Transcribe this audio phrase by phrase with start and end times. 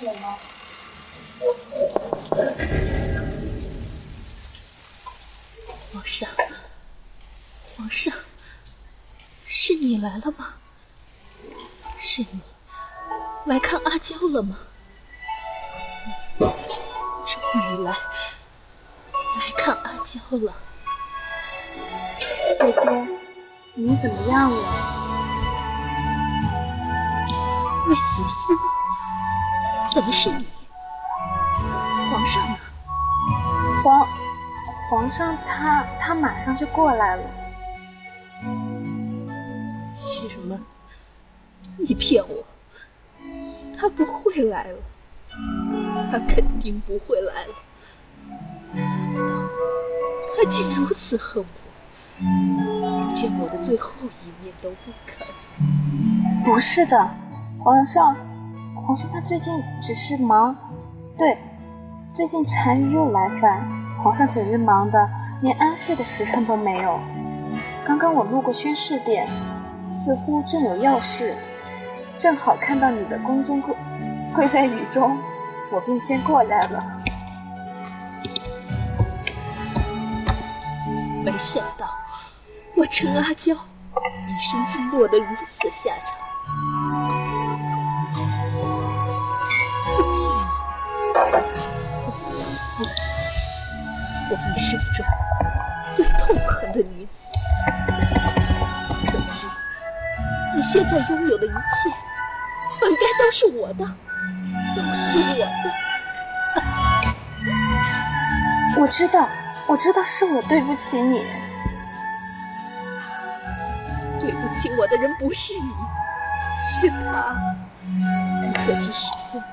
[0.00, 0.08] 皇
[6.06, 6.30] 上，
[7.76, 8.14] 皇上，
[9.46, 10.54] 是你来了吗？
[12.00, 12.40] 是你
[13.44, 14.56] 来看阿娇了吗？
[16.38, 16.54] 你终
[17.60, 20.54] 于来来看阿娇了。
[22.56, 22.90] 姐姐，
[23.74, 24.56] 您怎么样了？
[27.86, 28.00] 卫子
[28.46, 28.54] 夫，
[29.92, 30.46] 怎么是你？
[32.10, 32.56] 皇上呢？
[33.82, 34.06] 皇
[34.88, 37.22] 皇上他他马上就过来了。
[39.96, 40.58] 什么？
[41.76, 42.44] 你骗我！
[43.78, 44.78] 他不会来了，
[46.12, 47.54] 他肯定不会来了。
[50.36, 51.44] 他竟如此恨
[52.18, 53.90] 我，见我的最后
[54.22, 55.26] 一面都不肯。
[56.44, 57.10] 不是的，
[57.58, 58.16] 皇上，
[58.90, 60.56] 皇上他最近只是忙，
[61.16, 61.38] 对，
[62.12, 63.64] 最近单于又来犯，
[64.02, 65.08] 皇上整日忙的
[65.42, 66.98] 连安睡的时辰都没有。
[67.84, 69.28] 刚刚我路过宣室殿，
[69.84, 71.36] 似乎正有要事。
[72.16, 73.76] 正好看到你的宫中跪
[74.34, 75.16] 跪在雨中，
[75.70, 76.82] 我便先过来了。
[81.24, 81.86] 没想到
[82.74, 85.26] 我陈阿娇一生竟落得如
[85.60, 87.19] 此下场。
[94.30, 95.04] 我一生中
[95.96, 97.10] 最痛恨的女子。
[99.10, 99.46] 可知
[100.54, 101.52] 你现在拥有的一切，
[102.80, 103.84] 本该都是我的，
[104.76, 105.70] 都是我的。
[108.78, 109.28] 我知道，
[109.66, 111.24] 我知道是我对不起你。
[114.20, 115.72] 对不起我的人不是你，
[116.62, 117.36] 是他。
[117.82, 119.00] 你可知实
[119.32, 119.46] 现了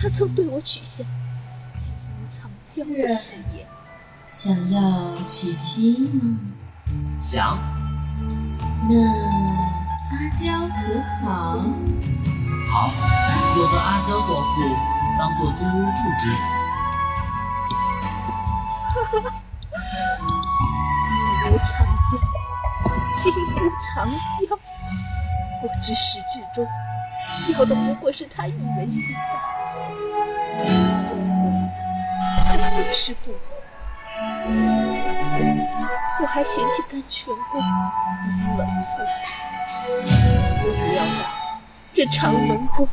[0.00, 1.04] 他曾对我许下
[1.78, 3.51] 金屋藏娇的誓言？
[4.32, 4.80] 想要
[5.26, 6.38] 娶妻吗？
[7.20, 7.58] 想。
[8.88, 8.96] 那
[10.10, 10.74] 阿娇可
[11.20, 11.28] 好？
[12.70, 12.90] 好，
[13.54, 14.42] 我得阿娇过户，
[15.18, 16.24] 当做金屋住之。
[18.88, 19.28] 哈哈，
[21.42, 21.68] 金屋藏
[22.08, 22.16] 娇，
[23.22, 24.08] 金屋藏
[24.48, 24.56] 娇。
[25.62, 26.66] 我至始至终
[27.52, 29.14] 要的不过是他一人心
[30.56, 30.64] 肝，
[32.46, 33.30] 他就是不
[36.20, 37.60] 我还嫌弃甘泉宫
[38.26, 38.90] 阴冷刺
[39.84, 40.02] 我，
[40.60, 41.08] 不料到
[41.94, 42.90] 这长门宫才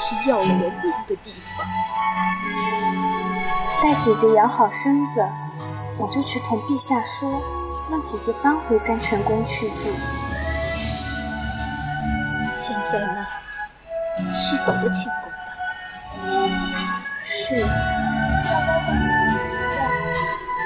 [0.00, 1.66] 是要了我命的地方。
[3.82, 5.28] 待姐姐养好身子，
[5.98, 7.42] 我就去同陛下说，
[7.90, 9.94] 让姐姐搬回甘泉宫去住。
[12.66, 13.26] 现在呢，
[14.38, 15.30] 是我的寝宫
[16.40, 17.00] 吧？
[17.18, 17.66] 是。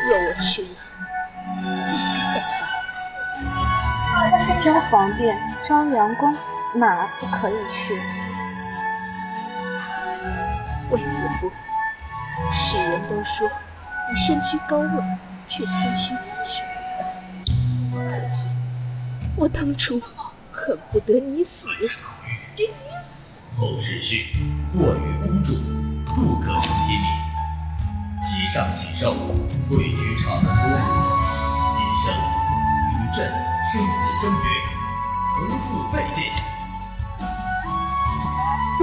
[0.04, 0.68] 若我去了，
[1.62, 1.66] 你
[2.34, 2.46] 该怎
[4.48, 4.56] 办？
[4.56, 6.36] 交房殿、朝阳宫，
[6.74, 7.94] 哪不可以去？
[10.90, 11.06] 卫子
[11.40, 11.50] 夫，
[12.52, 13.48] 世人都说
[14.10, 14.88] 你身居高位，
[15.48, 16.54] 却谦虚自守。
[17.94, 17.98] 可
[18.34, 18.36] 知
[19.36, 20.02] 我当初
[20.50, 21.66] 恨不得你死，
[23.58, 24.26] 后世训：
[24.76, 25.54] 过于孤注，
[26.04, 27.21] 不可成天命。
[28.52, 29.16] 上喜寿，
[29.66, 30.44] 退居长安宫。
[31.72, 32.12] 今生
[32.92, 33.24] 与朕
[33.72, 34.44] 生死相决，
[35.48, 36.20] 不负再见。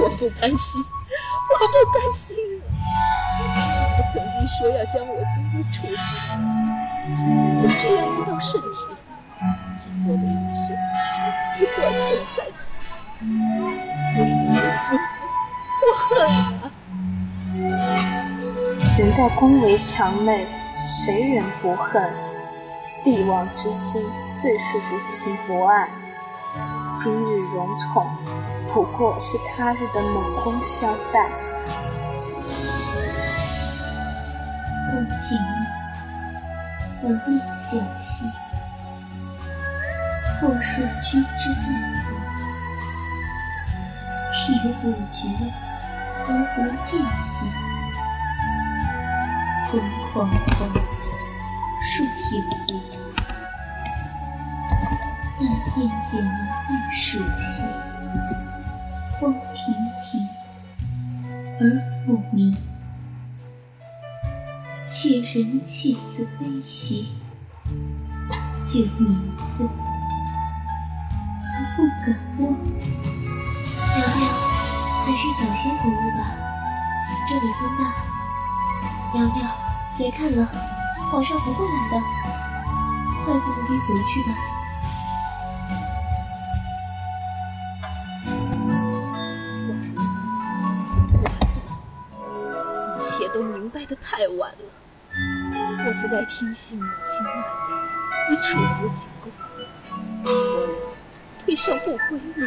[0.02, 0.58] 我不甘心，
[1.46, 2.34] 我不甘心！
[3.46, 5.76] 我曾经说要将我金屋处
[19.20, 20.46] 在宫闱墙内，
[20.82, 22.10] 谁人不恨？
[23.02, 24.02] 帝王之心，
[24.34, 25.86] 最是无情不爱。
[26.90, 28.06] 今日荣宠，
[28.72, 31.28] 不过是他日的冷宫相待。
[34.88, 35.38] 不情
[37.02, 38.26] 而不小心，
[40.40, 41.66] 或说君之在
[42.08, 42.16] 国，
[44.32, 45.28] 体不觉
[46.26, 47.44] 而无间隙。
[49.70, 49.80] 昏
[50.12, 50.68] 黄黄，
[51.80, 52.82] 树影无，
[55.38, 55.46] 但
[55.76, 57.68] 眼见爱熟悉，
[59.20, 59.72] 风亭
[60.02, 60.28] 亭
[61.60, 61.62] 而
[62.04, 62.56] 复明，
[64.84, 67.12] 且人且的悲喜，
[68.66, 69.64] 就名色
[71.44, 72.58] 而不敢忘。
[73.94, 74.28] 娘娘，
[75.04, 76.20] 还是早些回屋吧，
[77.28, 78.09] 这里风大。
[79.12, 79.50] 娘娘，
[79.98, 80.46] 别看了，
[81.10, 82.00] 皇上不会来的，
[83.24, 84.28] 快速扶你回去吧。
[92.98, 94.56] 一切都明白的太晚了，
[95.84, 96.92] 我不该听信母亲
[97.24, 97.76] 那言，
[98.30, 98.46] 与楚
[98.80, 99.24] 国进宫，
[100.24, 100.28] 我
[100.66, 100.72] 俩
[101.44, 102.40] 退上不归路。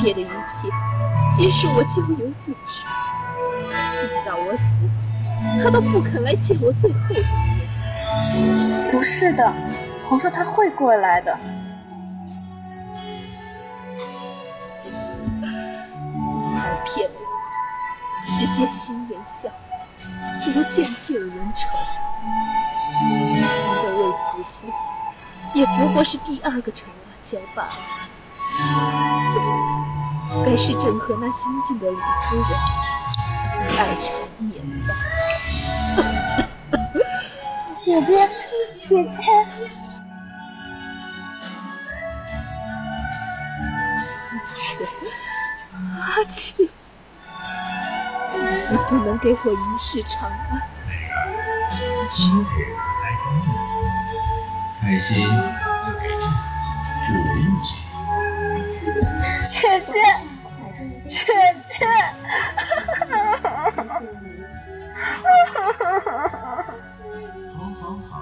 [0.00, 0.66] 切的一切，
[1.36, 2.56] 皆是我咎由自取。
[4.00, 4.64] 直到我死，
[5.62, 7.68] 他都不肯来见我最后一面。
[8.90, 9.52] 不是的，
[10.08, 11.38] 皇上他会过来的。
[16.56, 17.20] 还骗我，
[18.38, 19.50] 只见新人笑，
[20.46, 21.60] 不见旧人愁。
[23.02, 24.72] 新的卫子夫，
[25.52, 27.70] 也不过是第二个陈阿娇罢了。
[30.44, 32.46] 该是正和那新晋的李夫人，
[33.76, 34.06] 爱缠
[34.38, 34.52] 绵
[34.86, 34.88] 吧。
[37.74, 38.28] 姐姐，
[38.80, 39.16] 姐姐，
[45.98, 46.68] 阿庆，
[48.70, 50.30] 你不能给我一世长安。
[53.02, 53.48] 来相见，
[54.80, 57.70] 开心就给朕补一句。
[59.50, 59.92] 姐姐，
[61.08, 61.26] 姐
[61.68, 61.84] 姐，
[62.56, 63.82] 哈哈哈好。
[67.80, 67.84] 好。
[68.08, 68.14] 好，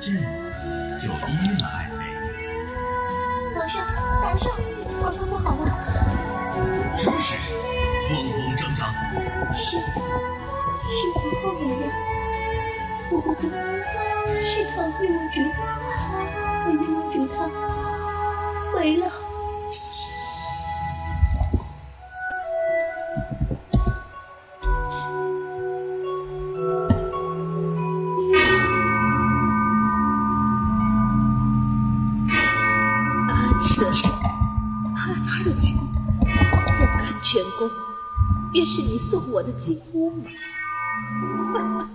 [0.00, 0.04] 朕
[0.98, 1.12] 就依
[1.60, 1.96] 了爱妃。
[3.54, 3.74] 皇上，
[4.20, 4.44] 皇上，
[5.00, 5.46] 皇上不好。
[5.54, 5.64] 了！
[6.98, 7.38] 什么事？
[8.10, 8.92] 慌慌张张。
[9.54, 9.78] 是，是
[11.14, 11.82] 皇后娘娘。
[13.08, 13.42] 不不不，
[14.42, 15.36] 是唐玉公主，
[16.66, 17.36] 我玉公主她
[18.72, 19.02] 回了。
[39.14, 40.28] 做我的金乌吗？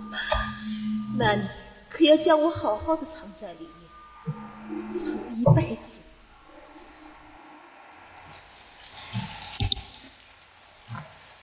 [1.18, 1.46] 那你
[1.90, 4.34] 可要将我好好的藏在里面，
[5.04, 5.89] 藏一辈子。